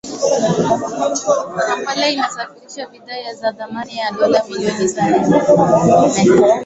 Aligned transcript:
Kampala 1.67 2.09
inasafirisha 2.09 2.87
bidhaa 2.87 3.33
za 3.33 3.53
thamani 3.53 3.97
ya 3.97 4.11
dola 4.11 4.43
milioni 4.49 4.89
sanini 4.89 5.29
na 5.29 6.07
nne 6.07 6.11